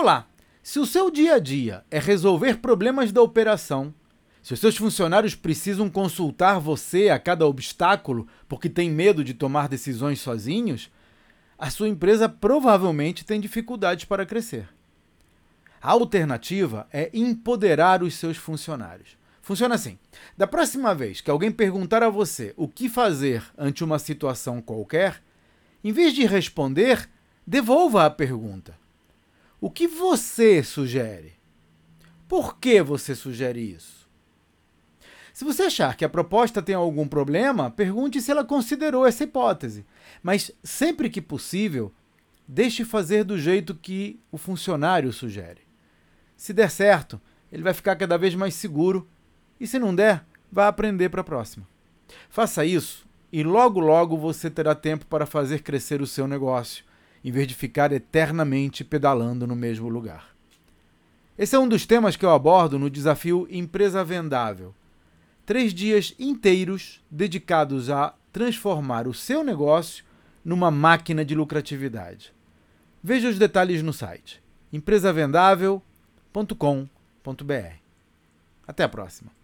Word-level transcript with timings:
Olá! 0.00 0.28
Se 0.62 0.78
o 0.78 0.86
seu 0.86 1.10
dia 1.10 1.34
a 1.34 1.38
dia 1.40 1.84
é 1.90 1.98
resolver 1.98 2.58
problemas 2.58 3.10
da 3.10 3.20
operação, 3.20 3.92
se 4.44 4.54
os 4.54 4.60
seus 4.60 4.76
funcionários 4.76 5.34
precisam 5.34 5.90
consultar 5.90 6.60
você 6.60 7.08
a 7.08 7.18
cada 7.18 7.44
obstáculo 7.44 8.24
porque 8.48 8.68
tem 8.68 8.88
medo 8.88 9.24
de 9.24 9.34
tomar 9.34 9.68
decisões 9.68 10.20
sozinhos, 10.20 10.88
a 11.58 11.68
sua 11.68 11.88
empresa 11.88 12.28
provavelmente 12.28 13.24
tem 13.24 13.40
dificuldades 13.40 14.04
para 14.04 14.24
crescer. 14.24 14.68
A 15.82 15.90
alternativa 15.90 16.86
é 16.92 17.10
empoderar 17.12 18.00
os 18.00 18.14
seus 18.14 18.36
funcionários. 18.36 19.18
Funciona 19.42 19.74
assim: 19.74 19.98
da 20.36 20.46
próxima 20.46 20.94
vez 20.94 21.20
que 21.20 21.28
alguém 21.28 21.50
perguntar 21.50 22.04
a 22.04 22.08
você 22.08 22.54
o 22.56 22.68
que 22.68 22.88
fazer 22.88 23.42
ante 23.58 23.82
uma 23.82 23.98
situação 23.98 24.62
qualquer, 24.62 25.20
em 25.82 25.90
vez 25.90 26.14
de 26.14 26.24
responder, 26.24 27.10
devolva 27.44 28.06
a 28.06 28.10
pergunta. 28.10 28.76
O 29.60 29.68
que 29.70 29.88
você 29.88 30.62
sugere? 30.62 31.32
Por 32.28 32.58
que 32.58 32.80
você 32.80 33.12
sugere 33.12 33.58
isso? 33.60 34.08
Se 35.34 35.44
você 35.44 35.62
achar 35.64 35.96
que 35.96 36.04
a 36.04 36.08
proposta 36.08 36.62
tem 36.62 36.76
algum 36.76 37.08
problema, 37.08 37.68
pergunte 37.68 38.20
se 38.20 38.30
ela 38.30 38.44
considerou 38.44 39.04
essa 39.04 39.24
hipótese. 39.24 39.84
Mas 40.22 40.52
sempre 40.62 41.10
que 41.10 41.20
possível, 41.20 41.92
deixe 42.46 42.84
fazer 42.84 43.24
do 43.24 43.36
jeito 43.36 43.74
que 43.74 44.20
o 44.30 44.38
funcionário 44.38 45.12
sugere. 45.12 45.62
Se 46.36 46.52
der 46.52 46.70
certo, 46.70 47.20
ele 47.50 47.62
vai 47.64 47.74
ficar 47.74 47.96
cada 47.96 48.16
vez 48.16 48.36
mais 48.36 48.54
seguro 48.54 49.08
e 49.58 49.66
se 49.66 49.76
não 49.76 49.92
der, 49.92 50.24
vai 50.52 50.66
aprender 50.68 51.08
para 51.08 51.22
a 51.22 51.24
próxima. 51.24 51.66
Faça 52.30 52.64
isso 52.64 53.04
e 53.32 53.42
logo 53.42 53.80
logo 53.80 54.16
você 54.16 54.48
terá 54.48 54.74
tempo 54.76 55.04
para 55.06 55.26
fazer 55.26 55.62
crescer 55.62 56.00
o 56.00 56.06
seu 56.06 56.28
negócio 56.28 56.84
em 57.24 57.30
vez 57.30 57.46
de 57.48 57.54
ficar 57.54 57.90
eternamente 57.92 58.84
pedalando 58.84 59.46
no 59.46 59.56
mesmo 59.56 59.88
lugar. 59.88 60.28
Esse 61.36 61.54
é 61.56 61.58
um 61.58 61.68
dos 61.68 61.84
temas 61.86 62.16
que 62.16 62.24
eu 62.24 62.30
abordo 62.30 62.78
no 62.78 62.88
desafio 62.90 63.46
Empresa 63.50 64.02
Vendável. 64.04 64.74
Três 65.46 65.72
dias 65.74 66.14
inteiros 66.18 67.00
dedicados 67.10 67.88
a 67.90 68.14
transformar 68.32 69.06
o 69.08 69.12
seu 69.14 69.42
negócio 69.44 70.04
numa 70.44 70.70
máquina 70.70 71.24
de 71.24 71.34
lucratividade. 71.34 72.32
Veja 73.02 73.28
os 73.28 73.38
detalhes 73.38 73.82
no 73.82 73.92
site 73.92 74.40
empresavendável.com.br. 74.72 75.82
Até 78.66 78.84
a 78.84 78.88
próxima! 78.88 79.37